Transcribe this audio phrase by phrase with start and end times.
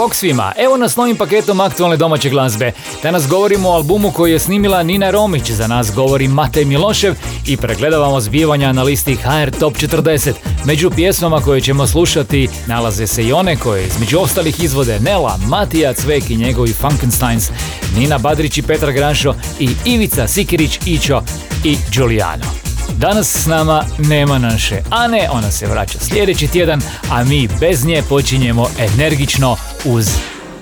[0.00, 2.72] Bog svima, evo nas novim paketom aktualne domaće glazbe.
[3.02, 7.14] Danas govorimo o albumu koji je snimila Nina Romić, za nas govori Matej Milošev
[7.46, 10.32] i pregledavamo zbivanja na listi HR Top 40.
[10.64, 15.92] Među pjesmama koje ćemo slušati nalaze se i one koje između ostalih izvode Nela, Matija
[15.92, 17.50] Cvek i njegovi Funkensteins,
[17.96, 21.22] Nina Badrić i Petra Granšo i Ivica Sikirić, Ićo
[21.64, 22.59] i Giuliano.
[23.00, 28.02] Danas s nama nema naše Ane, ona se vraća sljedeći tjedan, a mi bez nje
[28.08, 30.10] počinjemo energično uz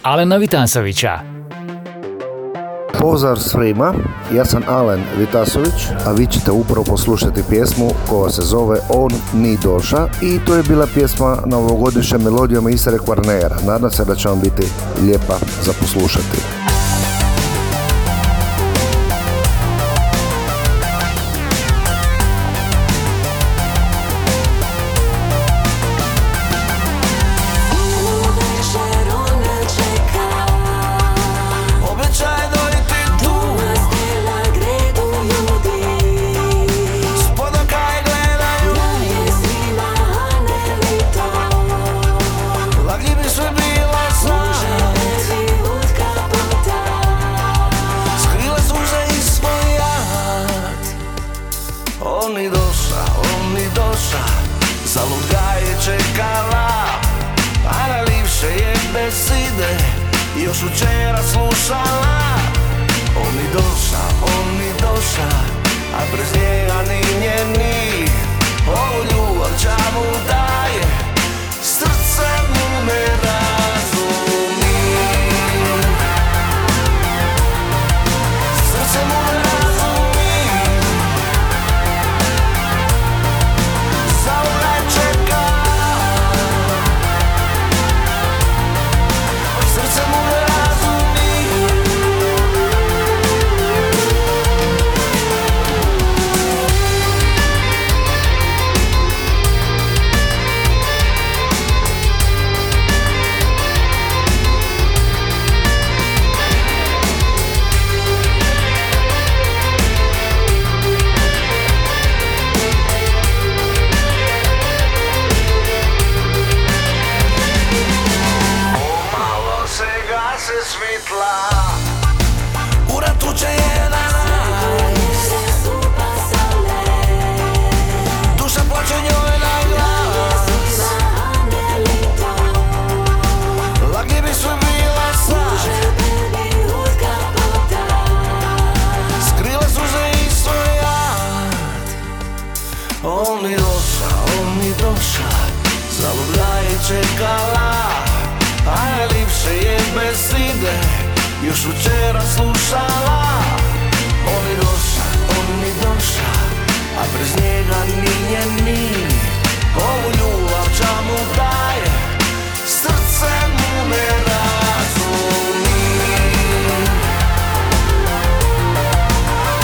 [0.02, 1.19] Alena Vitansovića.
[3.01, 3.95] Pozdrav svima,
[4.34, 9.59] ja sam Alen Vitasović, a vi ćete upravo poslušati pjesmu koja se zove On ni
[9.63, 13.57] doša i to je bila pjesma novogodišnja melodijom Isare Kvarnera.
[13.66, 14.63] Nadam se da će vam biti
[15.02, 16.38] lijepa za poslušati.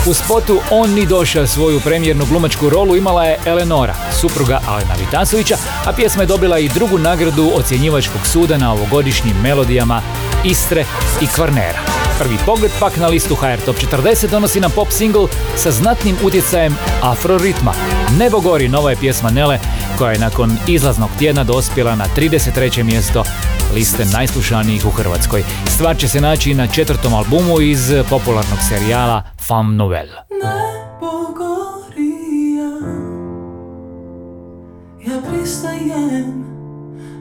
[0.07, 5.57] U spotu On ni došao svoju premijernu glumačku rolu imala je Eleonora, supruga Alena Vitasovića,
[5.87, 10.03] a pjesma je dobila i drugu nagradu ocjenjivačkog suda na ovogodišnjim melodijama
[10.45, 10.85] Istre
[11.23, 11.79] i Kvarnera.
[12.19, 16.77] Prvi pogled pak na listu HR Top 40 donosi nam pop single sa znatnim utjecajem
[17.03, 17.73] afroritma.
[18.19, 19.59] Nebo gori nova je pjesma Nele
[19.99, 22.83] koja je nakon izlaznog tjedna dospjela na 33.
[22.83, 23.25] mjesto
[23.75, 25.45] liste najslušanijih u Hrvatskoj.
[25.67, 30.25] Stvar će se naći na četvrtom albumu iz popularnog serijala Femme Nouvelle.
[35.07, 36.45] ja pristajem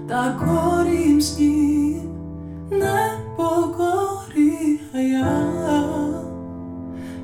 [0.07, 2.02] da gorim s njim,
[2.79, 5.63] ne pogori, a ja,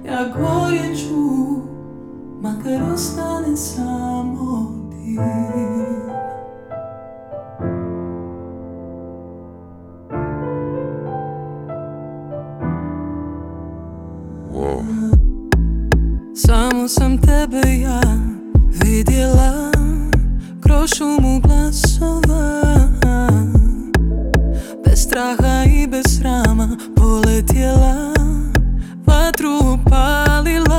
[0.06, 1.62] ja gorje ću,
[2.42, 5.20] makar ostane samo ti.
[16.36, 18.02] Samo sam tebe ja
[18.84, 19.72] vidjela
[20.64, 22.79] kroz šumu glasova
[25.00, 28.14] Bez straha i bez srama Poletjela
[29.08, 30.79] Vatru upalila.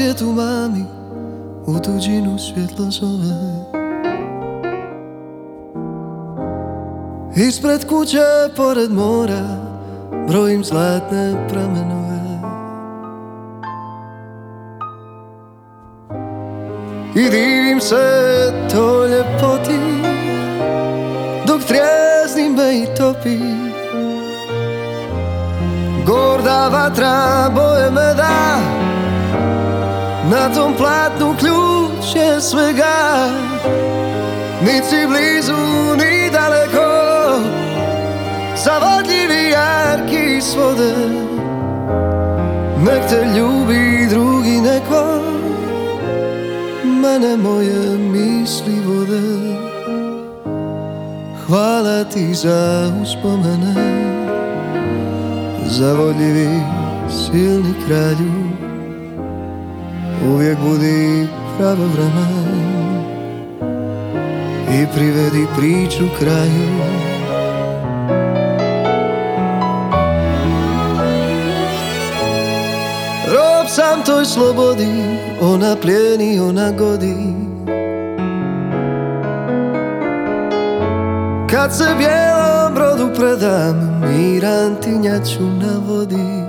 [0.00, 0.84] Svijetu mami
[1.66, 3.34] U tuđinu svjetlo zove.
[7.36, 8.18] Ispred kuće
[8.56, 9.44] pored mora
[10.28, 12.40] Brojim zlatne pramenove.
[17.14, 17.96] I divim se
[18.72, 19.80] to ljepoti
[21.46, 23.38] Dok trijezni me i topi.
[26.06, 28.79] Gorda vatra boje me da
[30.30, 33.28] Na tom platnu ključ je svega.
[34.62, 35.56] Ni si blizu,
[35.96, 36.90] ni daleko.
[38.64, 40.94] Zavodljivi jarki svode.
[42.84, 45.20] Nek te ljubi drugi neko
[46.84, 49.56] Mene moje misli vode.
[51.46, 53.74] Hvala ti za uspomene.
[55.66, 56.60] Zavodljivi
[57.08, 58.49] silni kralju
[60.28, 61.26] Uvijek budi
[61.58, 62.60] pravovremen
[64.72, 66.70] I privedi priču kraju.
[73.26, 77.16] Rob sam toj slobodi Ona plijeni, ona godi.
[81.50, 86.39] Kad se bijelom brodu predam Miran tinjaču na vodi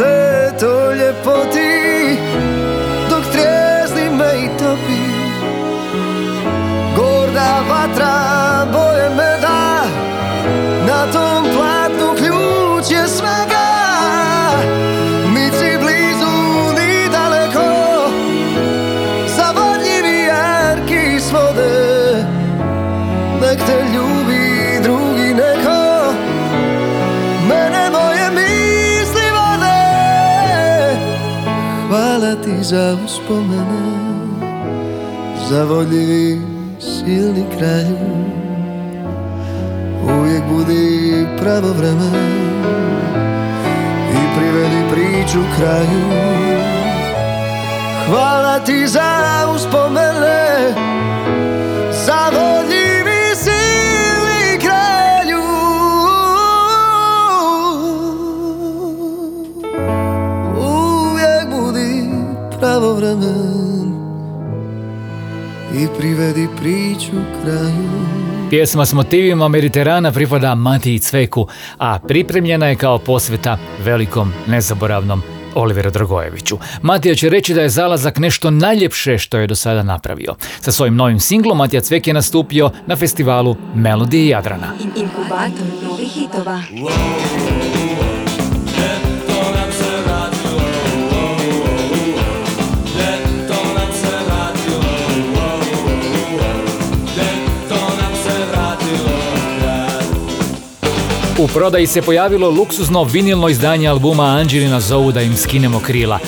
[0.00, 1.69] se to ljepoti
[32.62, 34.00] za uspomene
[35.48, 36.40] Zavodljivi
[36.80, 37.98] silni kraju
[40.18, 42.10] Uvijek budi pravo vreme
[44.12, 46.30] I privedi priču kraju.
[48.06, 50.74] Hvala ti za uspomene
[62.70, 63.92] pravovremen
[65.74, 67.90] I privedi priču kraju
[68.50, 71.48] Pjesma s motivima Mediterana pripada Matiji Cveku,
[71.78, 75.22] a pripremljena je kao posveta velikom nezaboravnom
[75.54, 76.58] Oliveru Dragojeviću.
[76.82, 80.34] Matija će reći da je zalazak nešto najljepše što je do sada napravio.
[80.60, 84.72] Sa svojim novim singlom Matija Cvek je nastupio na festivalu Melodije Jadrana.
[84.96, 86.62] Inkubator novih hitova.
[101.40, 106.18] U prodaji se pojavilo luksuzno vinilno izdanje albuma Anđelina zovu da im skinemo krila.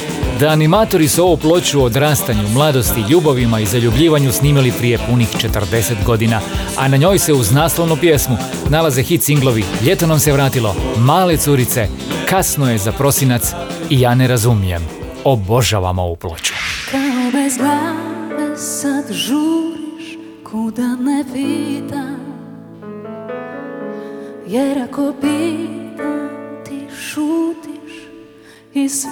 [0.40, 6.04] Da animatori su ovu ploču o odrastanju, mladosti, ljubavima i zaljubljivanju snimili prije punih 40
[6.04, 6.40] godina,
[6.78, 8.37] a na njoj se uz naslovnu pjesmu
[8.71, 11.88] nalaze hit singlovi Ljeto nam se vratilo, Male curice,
[12.28, 13.52] Kasno je za prosinac
[13.90, 14.83] i Ja ne razumijem.
[15.25, 16.54] Obožavam ovu ploču.
[16.90, 20.19] Kao bez glave sad žuriš
[20.50, 22.12] kuda ne pitam
[24.46, 26.28] Jer ako pitam
[26.66, 27.92] ti šutiš
[28.75, 29.11] I sve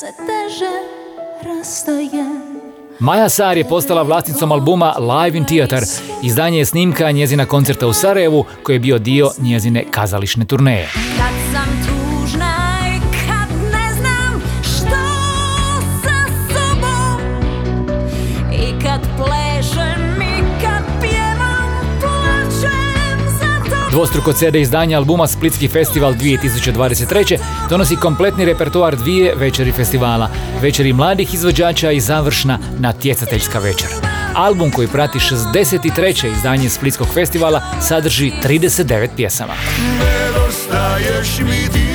[0.00, 0.70] se teže
[1.42, 2.60] rastajem
[2.98, 5.82] Maja Sar je postala vlasnicom albuma Live in Theater.
[6.22, 10.88] Izdanje je snimka njezina koncerta u Sarajevu koji je bio dio njezine kazališne turneje.
[23.90, 27.38] Dvostruko CD izdanje albuma Splitski festival 2023.
[27.70, 30.28] donosi kompletni repertoar dvije večeri festivala.
[30.62, 33.88] Večeri mladih izvođača i završna natjecateljska večer.
[34.34, 36.32] Album koji prati 63.
[36.36, 39.52] izdanje Splitskog festivala sadrži 39 pjesama.
[39.98, 41.86] Nedostaješ mi ti,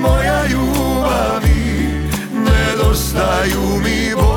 [0.00, 4.33] moja ljubavi Nedostaju mi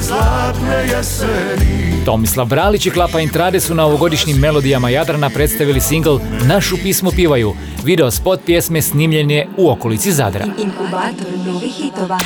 [0.00, 6.76] zlatne jeseni Tomislav Bralić i Klapa Intrade su na ovogodišnjim melodijama Jadrana predstavili singl Našu
[6.76, 7.54] pismu pivaju.
[7.84, 10.44] Video spot pjesme snimljen je u okolici Zadra.
[10.44, 12.18] Inkubator novih hitova.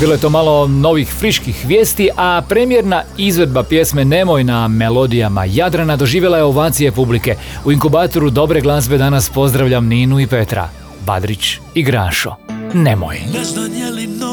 [0.00, 5.96] Bilo je to malo novih friških vijesti, a premjerna izvedba pjesme Nemoj na melodijama Jadrana
[5.96, 7.36] doživjela je ovacije publike.
[7.64, 10.68] U inkubatoru dobre glazbe danas pozdravljam Ninu i Petra,
[11.06, 12.34] Badrić i Grašo.
[12.74, 13.20] Nemoj.
[13.32, 13.44] Ne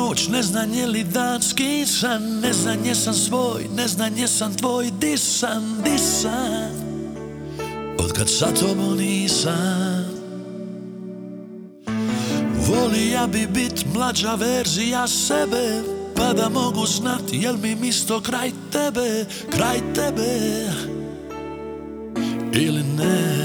[0.08, 4.92] noć, ne znam je li dan skisan Ne znam jesam svoj, ne znam jesam tvoj
[5.00, 6.72] Disan, disan
[8.00, 10.06] Od kad sa tobom nisam.
[12.68, 15.82] Voli ja bi bit mlađa verzija sebe
[16.16, 20.68] Pa da mogu znat jel mi misto kraj tebe Kraj tebe.
[22.54, 23.37] Ili ne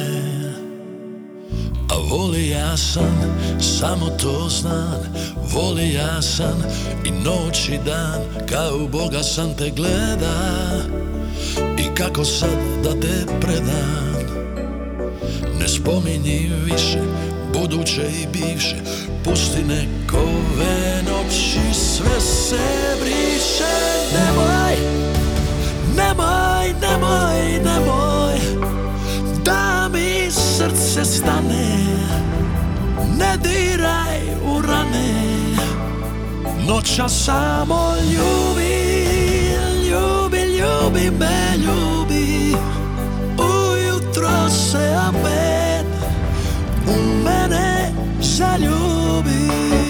[2.12, 5.00] voli ja sam, samo to znam.
[5.54, 6.62] Voli ja sam
[7.04, 10.59] i noć i dan Kao Boga sam te gleda.
[11.78, 14.12] I kako sad da te predam?
[15.61, 16.99] Ne spominji više
[17.52, 18.76] Buduće i bivše.
[19.25, 23.75] Pusti nekove noći Sve se briše.
[24.14, 24.76] Nemoj
[25.97, 28.38] Nemoj, nemoj, nemoj.
[29.45, 29.82] Da
[30.62, 31.66] srce stane
[33.19, 35.12] Ne diraj u rane.
[36.69, 38.83] Noća samo ljubi
[39.90, 42.57] Ljubi, ljubi me, ljubi.
[43.38, 45.87] Ujutro se opet
[46.87, 49.82] U mene zaljubi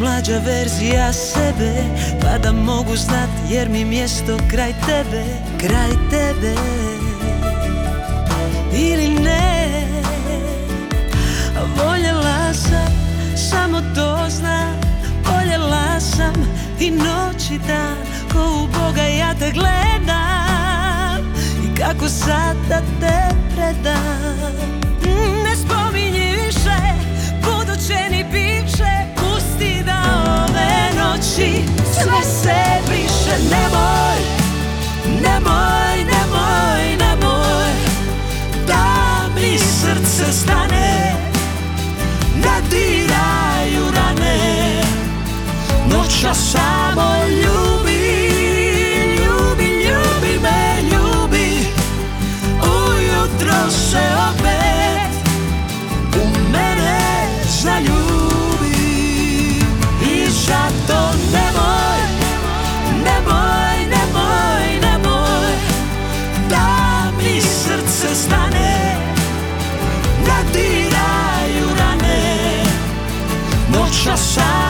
[0.00, 1.72] mlađa verzija sebe
[2.20, 5.24] Pa da mogu znat jer mi mjesto kraj tebe
[5.58, 6.54] Kraj tebe.
[8.74, 9.70] Ili ne
[11.76, 12.92] Voljela sam,
[13.50, 14.80] samo to znam
[15.24, 16.34] Voljela sam
[16.80, 17.96] i noć i dan
[18.32, 24.79] Ko u Boga ja te gledam I kako sad da te predam
[32.02, 34.20] sve se briše Nemoj,
[35.22, 37.72] nemoj, nemoj, nemoj
[38.66, 38.84] Da
[39.34, 41.14] mi srce stane
[42.36, 44.82] Ne diraju rane.
[45.90, 47.79] Noća samo ljubav
[74.30, 74.69] Noća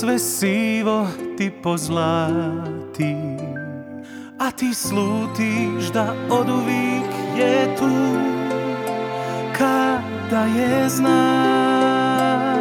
[0.00, 1.06] sve sivo
[1.38, 3.16] ti pozlati
[4.38, 7.90] A ti slutiš da oduvijek je tu
[9.58, 12.60] Kada je znaš.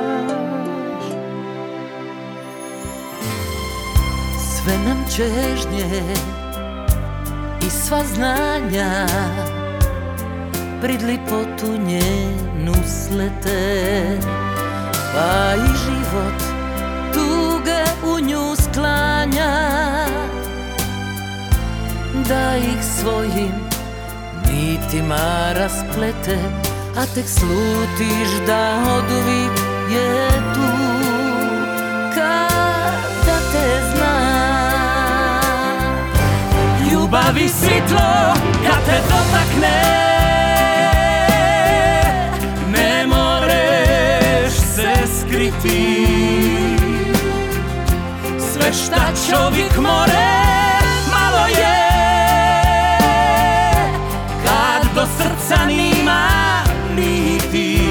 [4.38, 6.04] Sve nam čežnje
[7.68, 9.08] i sva znanja
[10.82, 14.20] Prid lipotu njenu slete
[15.14, 16.49] Pa i život
[18.22, 19.52] nju sklanja
[22.28, 23.52] Da ih svojim
[24.52, 26.38] nitima rasplete
[26.98, 29.60] A tek slutiš da oduvijek
[29.92, 30.70] je tu.
[32.16, 34.20] Kada te zna
[36.92, 38.34] Ljubavi svitlo
[38.68, 39.82] kad te dotakne
[42.72, 46.79] Ne moreš se skriti
[48.74, 50.30] Šta čovjek more
[51.12, 51.90] malo je.
[54.46, 56.30] Kad do srca nima
[56.96, 57.89] niti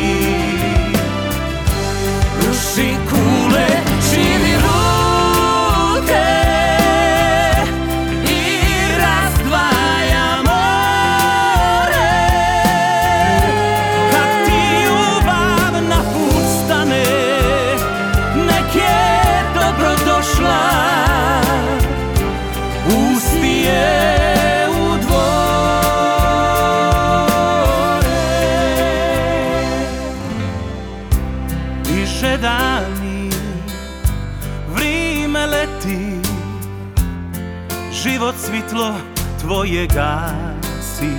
[39.59, 41.13] tvoje gasi.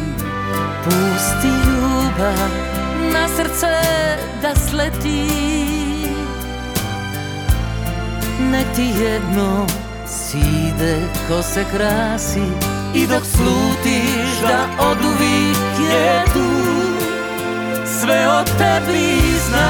[0.83, 2.49] Pusti ljubav
[3.13, 3.75] na srce
[4.41, 5.27] da sleti.
[8.51, 9.65] Ne ti jedno
[10.07, 10.97] side
[11.27, 12.47] ko se krasi.
[12.95, 16.49] I dok slutiš da oduvijek je tu.
[18.01, 19.69] Sve o tebi zna.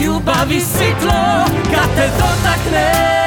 [0.00, 3.23] Ljubavi svitlo kad te dotakne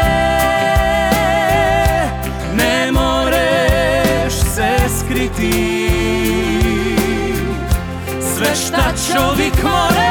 [5.17, 5.89] se skriti
[8.21, 10.06] Sve šta čovjek more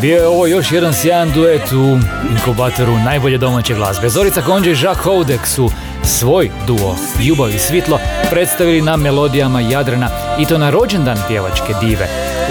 [0.00, 1.98] Bio je ovo još jedan sjajan duet u
[2.30, 4.08] inkubatoru najbolje domaće glazbe.
[4.08, 5.70] Zorica Konđe i Jacques Houdek su
[6.04, 7.98] svoj duo Ljubav i svitlo
[8.30, 10.08] predstavili na melodijama Jadrana
[10.38, 12.08] i to na rođendan pjevačke dive.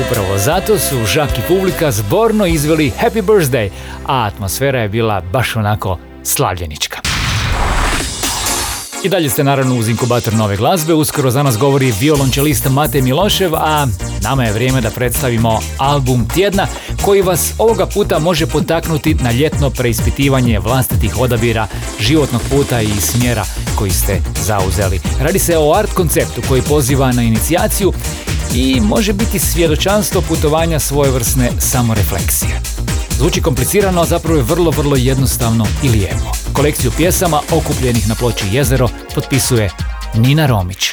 [0.07, 3.69] Upravo zato su Jacques i publika zborno izveli Happy Birthday,
[4.05, 7.07] a atmosfera je bila baš onako slavljenička.
[9.08, 13.56] I dalje ste naravno uz inkubator nove glazbe, uskoro za nas govori violončelista Mate Milošev,
[13.56, 13.88] a
[14.22, 16.67] nama je vrijeme da predstavimo album tjedna
[17.02, 21.67] koji vas ovoga puta može potaknuti na ljetno preispitivanje vlastitih odabira,
[22.00, 25.00] životnog puta i smjera koji ste zauzeli.
[25.20, 27.93] Radi se o art konceptu koji poziva na inicijaciju
[28.56, 32.77] i može biti svjedočanstvo putovanja svojevrsne samorefleksije.
[33.17, 36.32] Zvuči komplicirano, a zapravo je vrlo, vrlo jednostavno i lijepo.
[36.53, 39.69] Kolekciju pjesama okupljenih na ploči Jezero potpisuje
[40.13, 40.89] Nina Romić.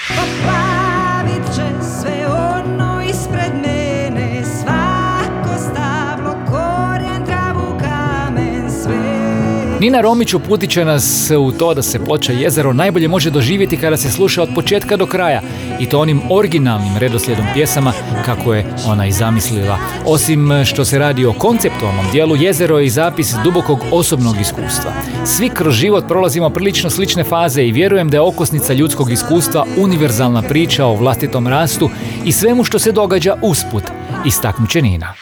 [9.85, 13.97] Nina Romić uputit će nas u to da se ploča Jezero najbolje može doživjeti kada
[13.97, 15.41] se sluša od početka do kraja
[15.81, 17.93] i to onim originalnim redoslijedom pjesama
[18.25, 19.79] kako je ona i zamislila.
[20.07, 24.93] Osim što se radi o konceptualnom dijelu, Jezero je i zapis dubokog osobnog iskustva.
[25.25, 30.43] Svi kroz život prolazimo prilično slične faze i vjerujem da je okosnica ljudskog iskustva univerzalna
[30.43, 31.91] priča o vlastitom rastu
[32.25, 33.85] i svemu što se događa usput,
[34.27, 35.15] istaknut će Nina.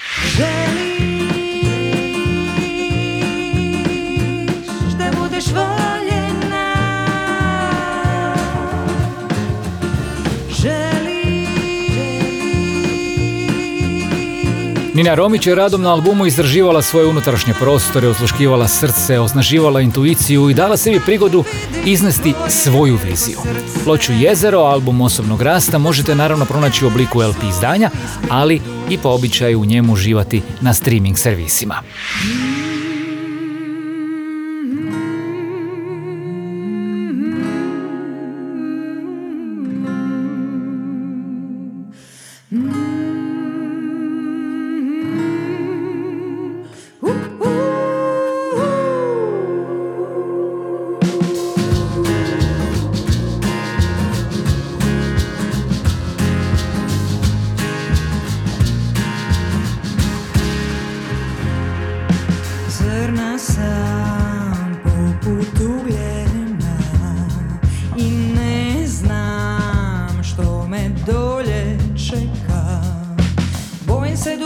[14.95, 20.55] Nina Romić je radom na albumu istraživala svoje unutrašnje prostore, osluškivala srce, osnaživala intuiciju i
[20.55, 21.45] dala sebi prigodu
[21.85, 23.39] iznesti svoju viziju.
[23.85, 27.91] Ploču Jezero, album osobnog rasta, možete naravno pronaći u obliku LP izdanja,
[28.31, 31.83] ali i po običaju u njemu uživati na streaming servisima.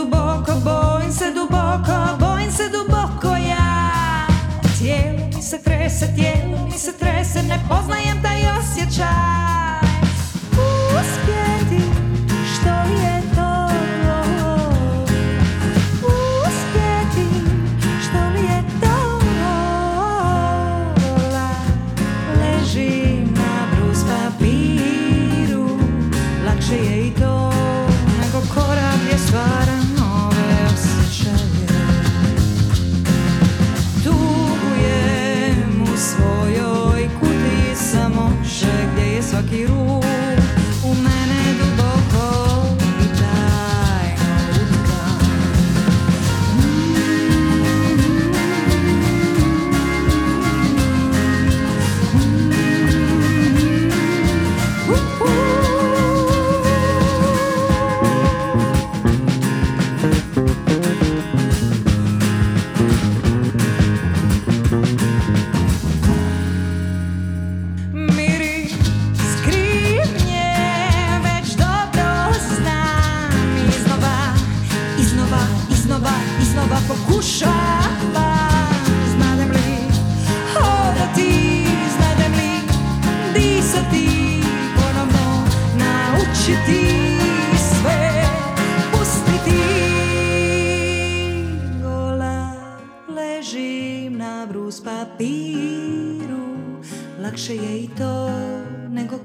[0.07, 4.27] Duboko, bojim se duboko, bojim se duboko ja.
[4.77, 9.66] Tijelo mi se trese, tijelo mi se trese, ne poznajem taj osjećaj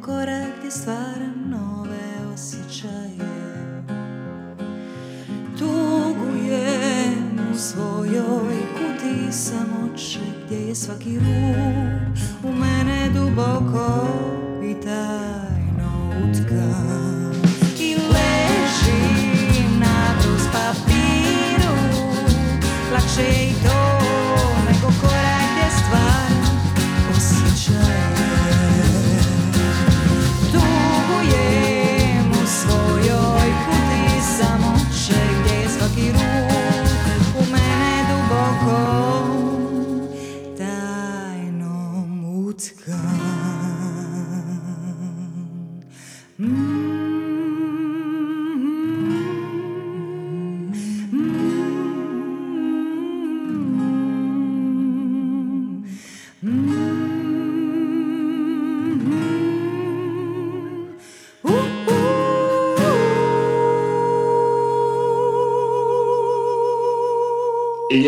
[0.05, 3.83] korak gdje stvaram nove osjećaje.
[5.59, 14.07] Tugujem u svojoj kuti samoće gdje je svaki ruh u mene duboko
[14.65, 17.12] i tajno utkan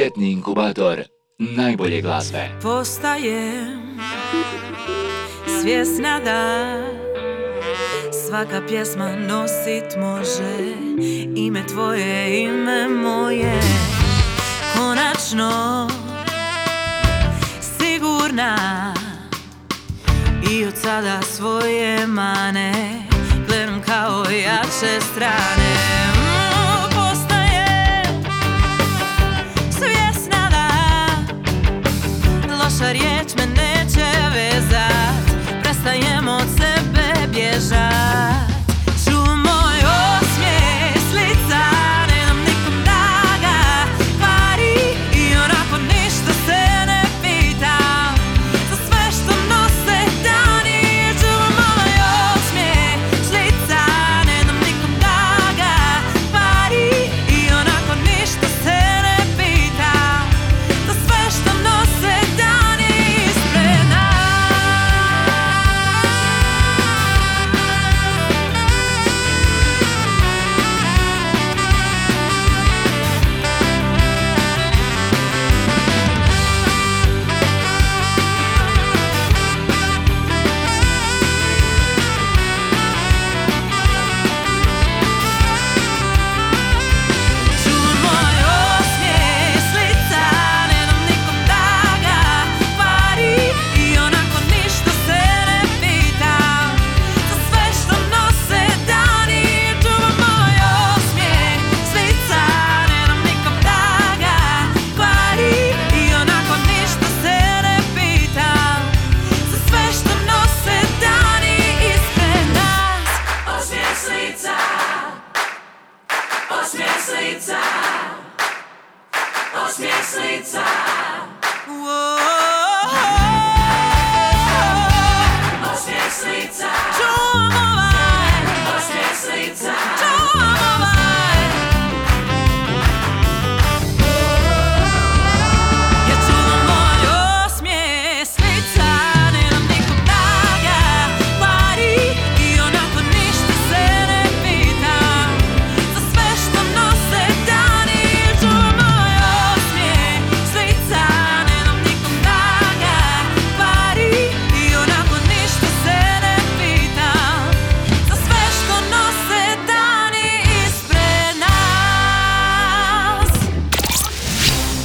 [0.05, 1.03] Ljetni inkubator
[1.39, 2.49] najbolje glazbe.
[2.63, 3.99] Postajem
[5.61, 6.79] svjesna da
[8.27, 10.75] svaka pjesma nosit može
[11.37, 13.61] ime tvoje, ime moje.
[14.77, 15.89] Konačno
[17.61, 18.95] sigurna
[20.51, 22.73] i od sada svoje mane
[23.49, 25.74] gledam kao jače strane.
[32.85, 35.43] Loša riječ me neće vezat.
[35.63, 38.54] Prestajem od sebe bježat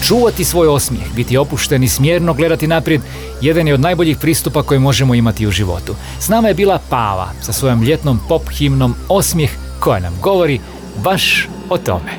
[0.10, 3.02] Čuvati svoj osmijeh, biti opušten i smjerno gledati naprijed,
[3.42, 5.96] jedan je od najboljih pristupa koje možemo imati u životu.
[6.20, 10.60] S nama je bila Pava sa svojom ljetnom pop himnom Osmijeh koja nam govori
[11.04, 12.12] baš o tome.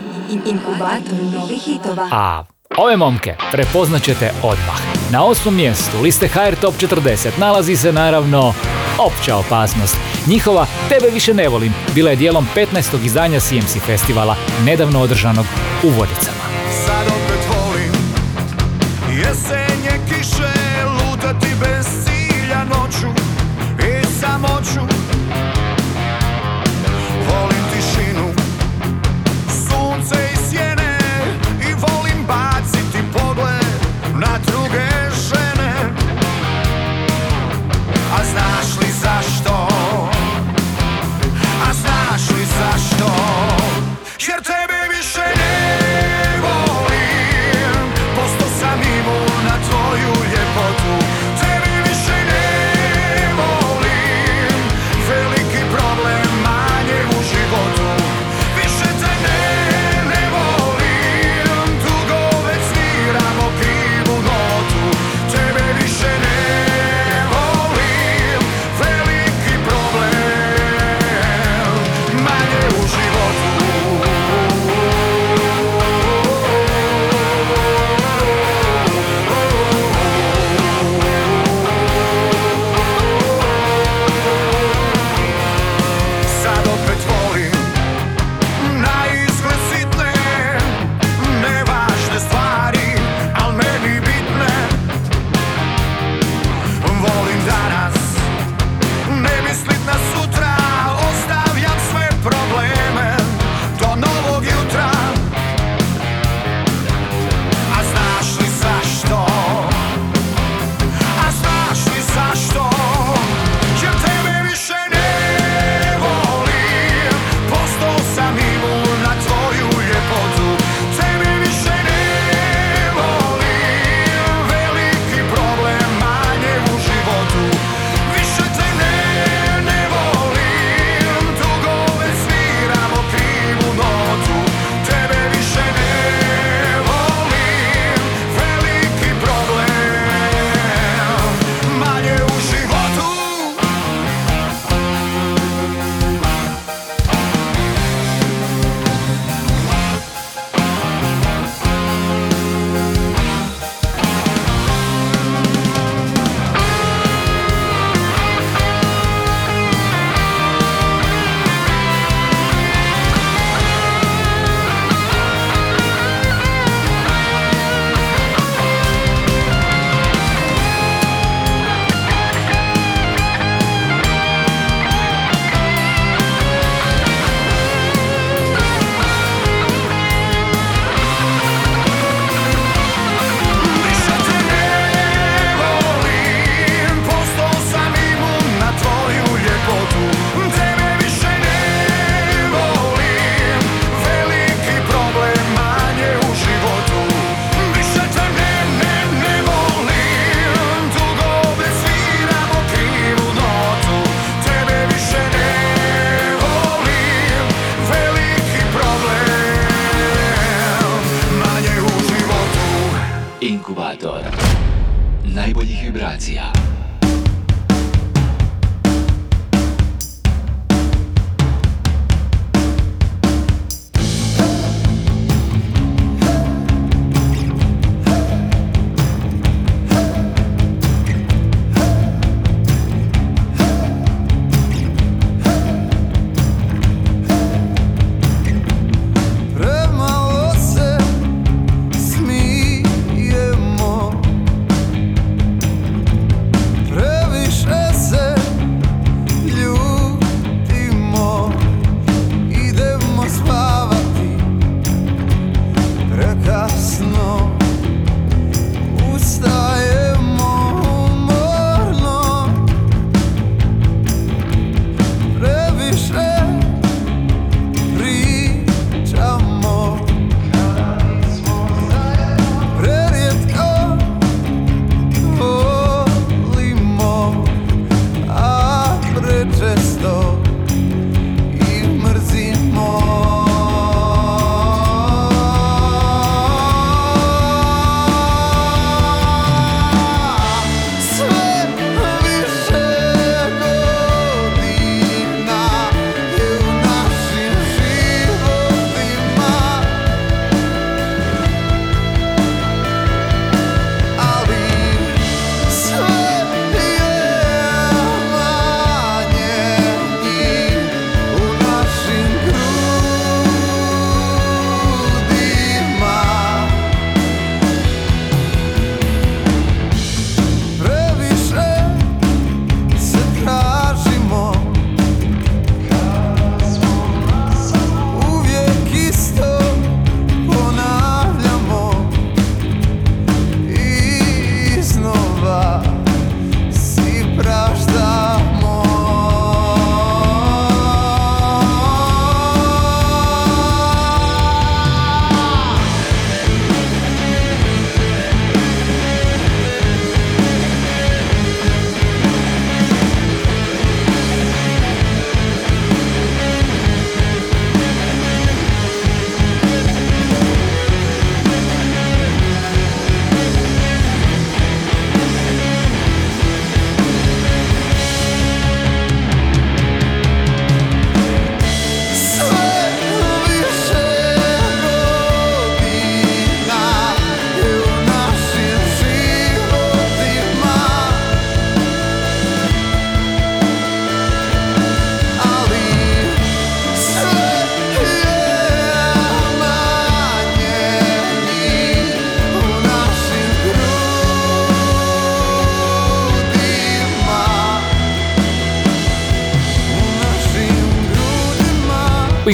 [2.13, 2.45] A
[2.77, 4.81] ove momke prepoznat ćete odmah.
[5.13, 8.55] Na osmom mjestu liste HR Top 40 nalazi se naravno
[8.99, 9.97] Opća opasnost.
[10.27, 13.05] Njihova Tebe više ne volim bila je dijelom 15.
[13.05, 15.47] izdanja CMC festivala nedavno održanog
[15.83, 16.50] u Vodicama.
[19.31, 20.53] Jesenje kiše
[20.85, 23.09] Lutati bez cilja noću
[23.79, 25.00] I samoću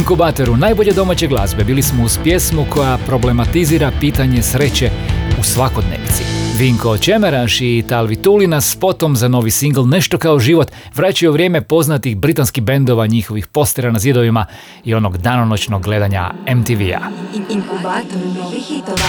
[0.06, 4.90] inkubatoru najbolje domaće glazbe bili smo uz pjesmu koja problematizira pitanje sreće
[5.40, 6.22] u svakodnevici.
[6.58, 11.60] Vinko Čemeraš i Talvi Tulina s potom za novi singl Nešto kao život vraćaju vrijeme
[11.60, 14.46] poznatih britanskih bendova, njihovih postera na zidovima
[14.84, 17.10] i onog danonoćnog gledanja MTV-a.
[17.48, 19.08] Inkubator novih hitova.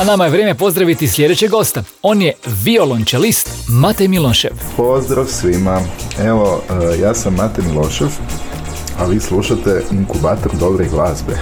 [0.00, 1.82] A nama je vrijeme pozdraviti sljedećeg gosta.
[2.02, 4.52] On je violončelist Matej Milošev.
[4.76, 5.80] Pozdrav svima.
[6.18, 8.08] Evo, e, ja sam Mate Milošev,
[8.98, 11.38] a vi slušate inkubator dobre glazbe.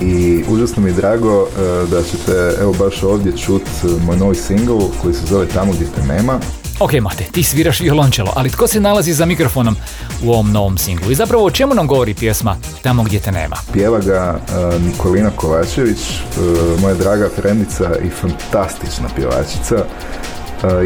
[0.00, 4.34] I užasno mi je drago e, da ćete evo baš ovdje čut e, moj novi
[4.34, 6.40] single koji se zove Tamo gdje te nema.
[6.80, 9.76] Ok, Mate, ti sviraš violončelo, ali tko se nalazi za mikrofonom
[10.24, 11.10] u ovom novom singlu?
[11.10, 13.56] I zapravo o čemu nam govori pjesma Tamo gdje te nema?
[13.72, 15.98] Pjeva ga e, Nikolina Kovačević,
[16.82, 19.84] moja draga frendica i fantastična pjevačica.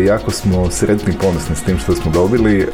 [0.06, 2.68] Jako smo sretni i ponosni s tim što smo dobili.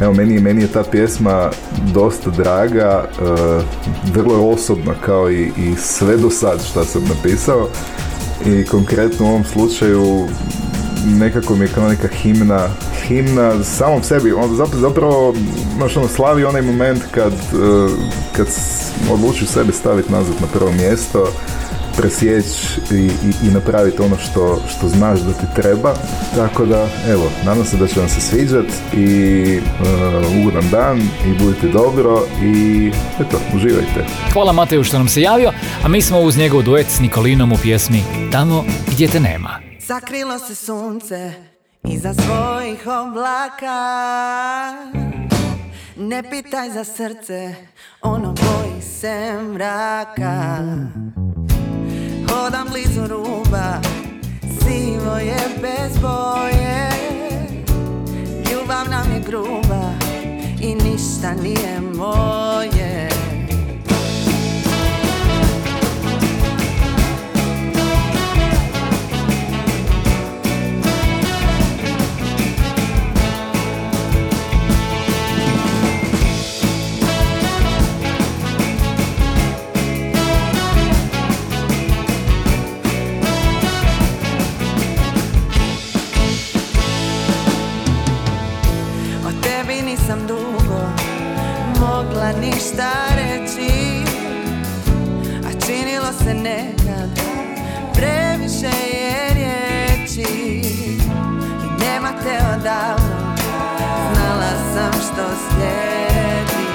[0.00, 1.50] Evo, meni, meni je ta pjesma
[1.92, 3.62] dosta draga, uh,
[4.14, 7.68] vrlo osobna kao i, i sve do sad što sam napisao.
[8.46, 10.28] I konkretno u ovom slučaju
[11.06, 12.68] nekako mi je kao neka himna,
[13.06, 15.34] himna samom sebi, on zapravo, zapravo
[15.96, 17.90] ono, slavi onaj moment kad, uh,
[18.36, 18.46] kad
[19.12, 21.28] odlučio sebe staviti nazad na prvo mjesto,
[21.96, 25.94] presjeći i, i, i napraviti ono što, što znaš da ti treba.
[26.36, 31.38] Tako da, evo, nadam se da će vam se sviđat i uh, ugodan dan i
[31.38, 32.88] budite dobro i
[33.20, 34.06] eto, uživajte.
[34.32, 35.52] Hvala Mateju što nam se javio,
[35.84, 39.60] a mi smo uz njegov duet s Nikolinom u pjesmi Tamo gdje te nema.
[39.80, 41.32] Sakrilo se sunce
[41.88, 43.74] iza svojih oblaka
[45.96, 47.54] Ne pitaj za srce,
[48.02, 50.58] ono boji se mraka
[52.28, 53.80] Hodam blizu ruba
[54.58, 56.90] Sivo je bez boje.
[58.50, 59.92] Ljubav nam je gruba
[60.60, 63.13] I ništa nije moje
[92.40, 93.70] ništa reći
[95.46, 97.20] A činilo se nekad
[97.94, 100.60] Previše je riječi.
[101.64, 103.34] I nema te odavno
[104.12, 106.66] Znala sam što slijedi.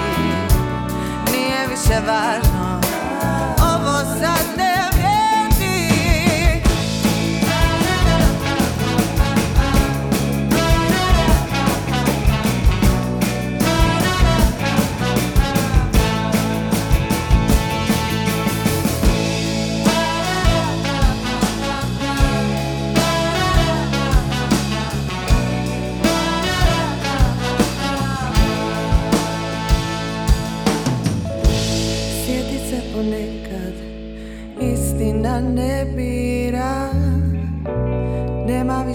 [1.31, 2.58] Nije više važno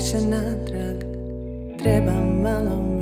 [0.04, 0.96] više natrag.
[1.78, 2.93] Treba malo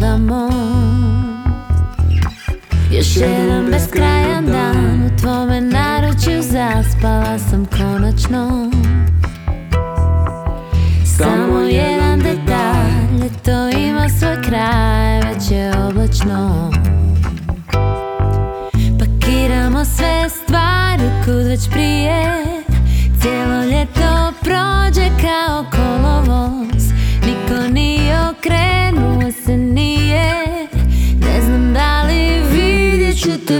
[0.00, 0.48] hodamo
[2.92, 8.70] Još jedan beskrajan dan U tvome naručju zaspala sam konačno.
[11.18, 16.70] Samo jedan detalj To ima svoj kraj Već je oblačno.
[18.98, 22.44] Pakiramo sve stvari kud već prije.
[23.20, 25.99] Cijelo ljeto prođe kao kolovoz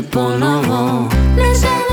[0.00, 1.89] vidjet ću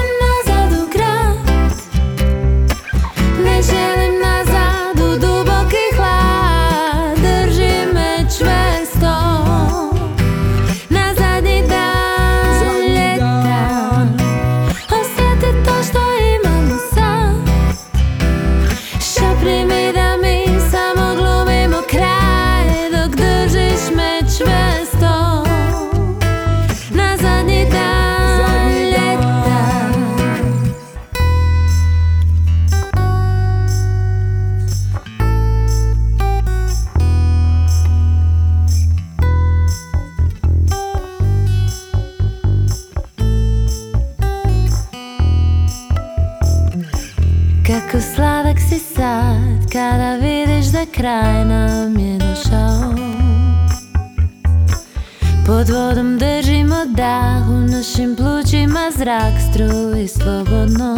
[57.07, 60.97] dah U našim plućima zrak struji slobodno.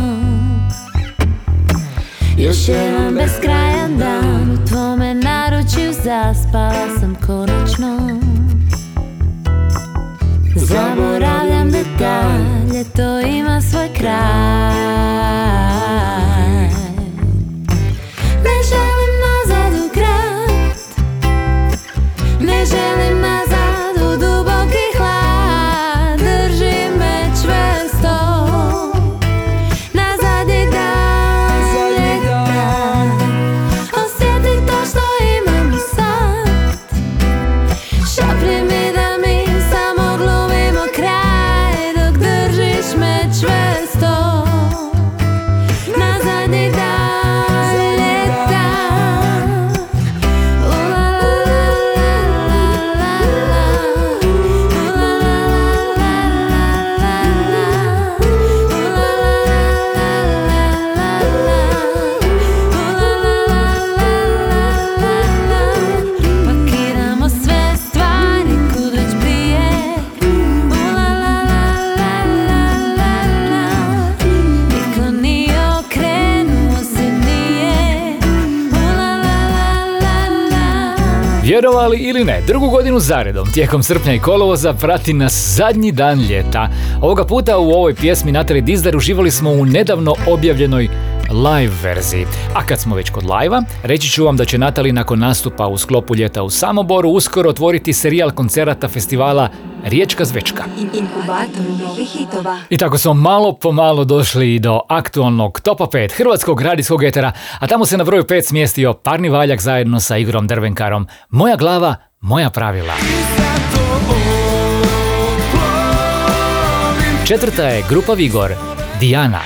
[2.37, 8.19] Još jedan beskrajan dan U tvome naručju zaspala sam konačno.
[10.55, 15.68] Zaboravljam detalje To ima svoj kraj
[81.59, 86.69] Vjerovali ili ne, drugu godinu zaredom tijekom srpnja i kolovoza prati nas zadnji dan ljeta.
[87.01, 90.89] Ovoga puta u ovoj pjesmi Natalie Dizdar uživali smo u nedavno objavljenoj
[91.31, 92.25] live verziji.
[92.55, 95.77] A kad smo već kod lajva, reći ću vam da će Natali nakon nastupa u
[95.77, 99.49] sklopu ljeta u Samoboru uskoro otvoriti serijal koncerata festivala
[99.83, 100.63] Riječka zvečka.
[102.69, 107.31] I tako smo malo po malo došli i do aktualnog topa 5 hrvatskog radijskog etera,
[107.59, 111.07] a tamo se na broju 5 smjestio parni valjak zajedno sa Igorom Drvenkarom.
[111.29, 112.93] Moja glava, moja pravila.
[117.27, 118.53] Četvrta je grupa Vigor,
[118.99, 119.41] Dijana.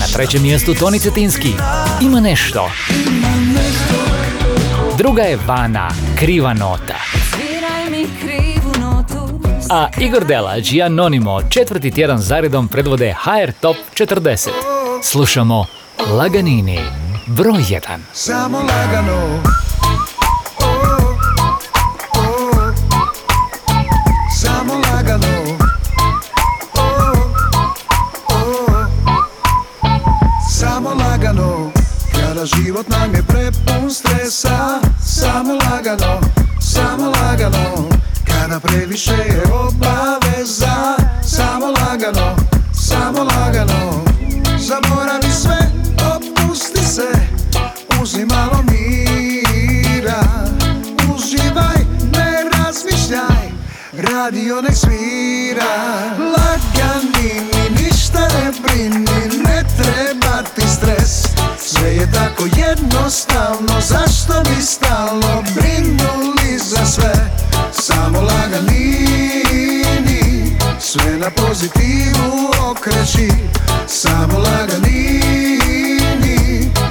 [0.00, 1.52] Na trećem mjestu Toni Cetinski,
[2.02, 2.70] Ima nešto.
[4.98, 6.94] Druga je Vana, Kriva nota.
[7.30, 13.76] Sviraj mi krivu notu A Igor Delač i Anonimo četvrti tjedan zaredom predvode HR Top
[13.94, 14.48] 40.
[15.02, 15.64] Slušamo
[16.18, 16.78] Laganini,
[17.26, 17.80] broj 1.
[18.12, 19.42] Samo lagano
[32.56, 34.80] život nam je prepun stresa.
[35.00, 36.20] Samo lagano
[36.62, 37.88] samo lagano.
[38.24, 40.96] Kada previše je obaveza.
[41.22, 42.36] Samo lagano,
[42.72, 44.04] samo lagano.
[44.58, 45.58] Zaboravi sve,
[46.14, 47.10] opusti se.
[48.02, 50.22] Uzi malo mira.
[51.14, 51.80] Uživaj,
[52.12, 53.48] ne razmišljaj.
[53.92, 55.72] Radio nek svira.
[56.18, 59.11] Lagani mi ništa ne brini
[62.12, 67.30] tako jednostavno Zašto bi stalno brinuli za sve?
[67.72, 69.42] Samo laganini
[70.80, 73.28] Sve na pozitivu okreći.
[73.86, 75.22] Samo laganini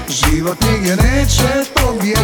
[0.10, 2.21] Život nigdje neće pobjeći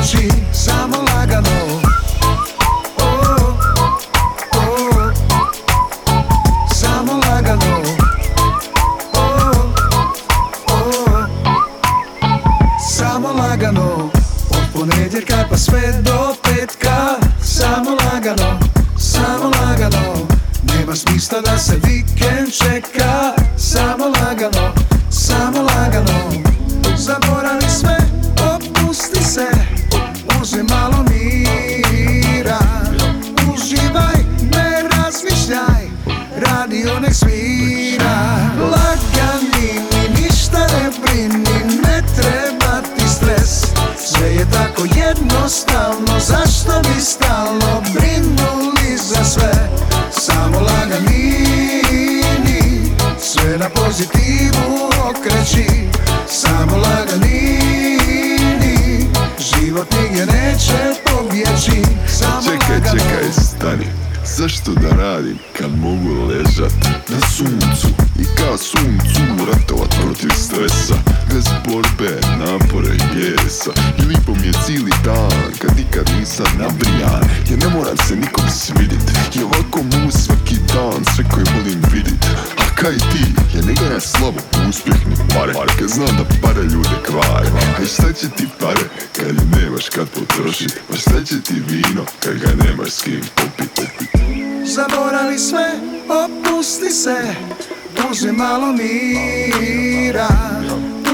[99.08, 100.28] mira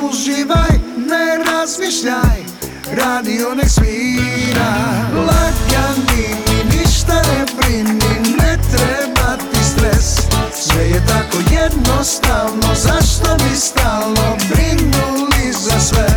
[0.03, 2.43] Uživaj, ne razmišljaj
[2.91, 4.73] Radio nek svira.
[5.15, 10.17] Lagani mi ništa ne brini Ne treba ti stres.
[10.53, 16.07] Sve je tako jednostavno Zašto bi stalno brinuli za sve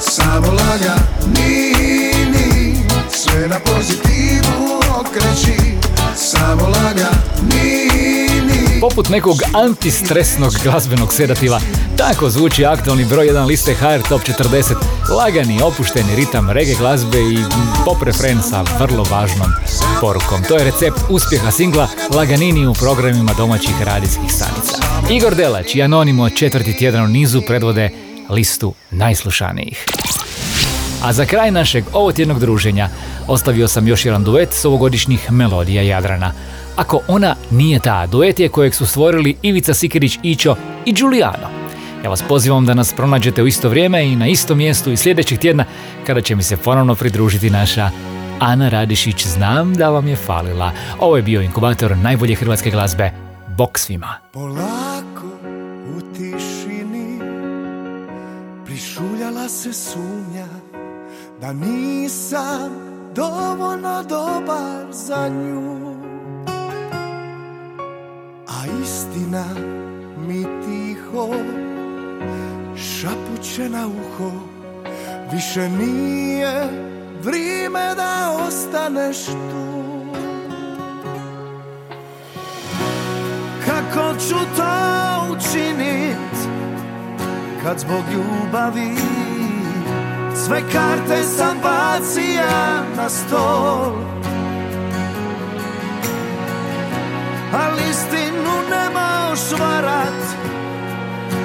[0.00, 1.74] Samo laganini
[3.10, 5.78] Sve na pozitivu okreći
[6.16, 7.87] Samo laganini
[8.80, 11.60] Poput nekog antistresnog glazbenog sedativa,
[11.96, 14.74] tako zvuči aktualni broj 1 liste HR Top 40.
[15.16, 17.38] Lagani, opušteni ritam reggae glazbe i
[17.84, 19.52] pop refren sa vrlo važnom
[20.00, 20.42] porukom.
[20.48, 24.76] To je recept uspjeha singla Laganini u programima domaćih radijskih stanica.
[25.10, 27.90] Igor Delać i Anonimo četvrti tjedan u nizu predvode
[28.30, 29.86] listu najslušanijih.
[31.02, 32.88] A za kraj našeg ovotjednog druženja
[33.26, 36.32] ostavio sam još jedan duet s ovogodišnjih melodija Jadrana.
[36.78, 40.56] Ako ona nije ta, duet je kojeg su stvorili Ivica Sikirić Ićo
[40.86, 41.48] i Giuliano.
[42.04, 45.38] Ja vas pozivam da nas pronađete u isto vrijeme i na istom mjestu i sljedećeg
[45.38, 45.64] tjedna
[46.06, 47.90] kada će mi se ponovno pridružiti naša
[48.40, 49.26] Ana Radišić.
[49.26, 50.72] Znam da vam je falila.
[51.00, 53.10] Ovo je bio inkubator najbolje hrvatske glazbe.
[53.56, 54.14] Bok svima.
[54.32, 55.28] Polako
[55.96, 57.20] u tišini
[58.66, 60.46] Prišuljala se sumnja
[61.40, 62.70] Da nisam
[63.14, 65.97] dovoljno dobar za nju
[68.82, 69.44] Istina
[70.26, 71.28] mi tiho
[72.76, 74.30] Šapuće na uho.
[75.32, 76.68] Više nije
[77.22, 79.68] vrijeme da ostaneš tu.
[83.66, 84.68] Kako ću to
[85.32, 86.34] učinit
[87.62, 88.96] Kad zbog ljubavi
[90.46, 94.17] Sve karte sam bacija na stol
[97.60, 100.22] Ali istinu ne moš varat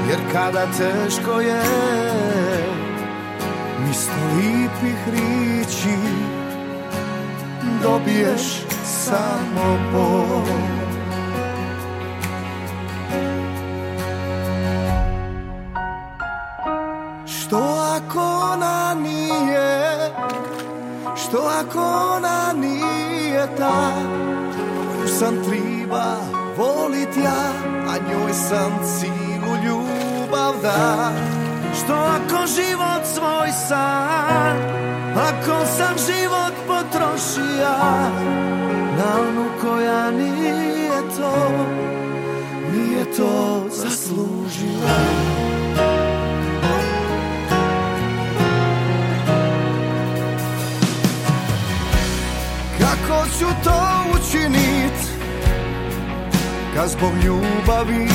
[0.10, 1.64] Jer kada teško je
[3.88, 5.98] Misto lipih riči
[7.84, 10.46] Dobiješ samo bol.
[17.28, 17.58] Što
[17.96, 20.12] ako ona nije
[21.16, 21.80] Što ako
[22.16, 24.33] ona nije ta
[27.04, 27.54] volit ja
[27.88, 31.12] A njoj sam cilu ljubav da
[31.76, 34.58] Što ako život svoj san
[35.16, 38.10] Ako sam život potrošija
[38.98, 41.50] Na onu koja nije to
[42.74, 45.00] Nije to zaslužila
[52.80, 54.73] Kako ću to učinit
[56.76, 58.08] Kad zbog ljubavi.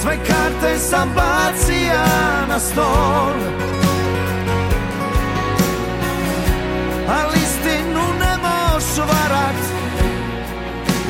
[0.00, 2.06] Sve karte sam bacija
[2.48, 3.56] na stol.
[7.08, 9.62] Ali istinu ne moš varat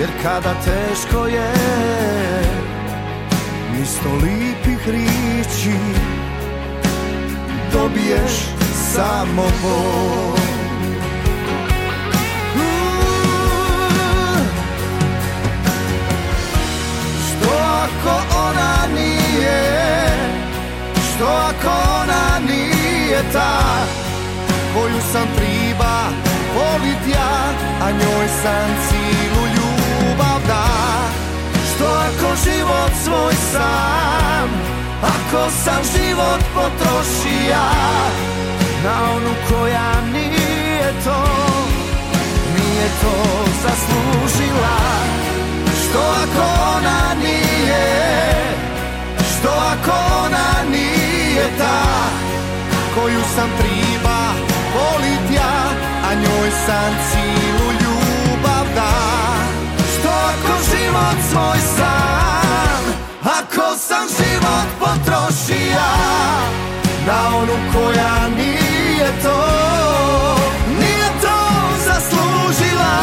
[0.00, 1.52] Jer kada teško je
[3.78, 5.78] Misto lipih riči
[7.72, 8.32] Dobiješ
[8.94, 10.45] samo bol
[21.26, 21.70] Što ako
[22.02, 23.62] ona nije ta
[24.74, 25.96] Koju sam triba
[26.54, 27.52] volit ja
[27.82, 30.66] A njoj sam cilu ljubav da.
[31.52, 34.48] Što ako život svoj sam
[35.02, 37.68] Ako sam život potrošija
[38.84, 41.24] Na onu koja nije to
[42.56, 43.14] Nije to
[43.62, 44.78] zaslužila.
[45.82, 47.86] Što ako ona nije
[49.18, 51.05] Što ako ona nije
[51.58, 51.82] ta
[52.94, 54.20] Koju sam triba
[54.74, 55.70] volit ja
[56.08, 58.92] A njoj sam cilu ljubav da.
[59.76, 62.82] Što ako život svoj sam
[63.22, 65.90] Ako sam život potrošija
[67.06, 69.44] Na onu koja nije to
[70.80, 71.38] Nije to
[71.86, 72.96] zaslužila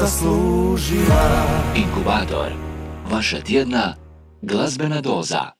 [0.00, 1.46] zaslužila
[1.76, 2.52] Inkubator.
[3.10, 3.94] Vaša tjedna
[4.42, 5.50] glazbena doza.